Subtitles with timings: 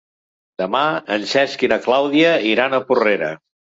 [0.61, 0.81] Demà
[1.17, 3.31] en Cesc i na Clàudia iran a Porrera.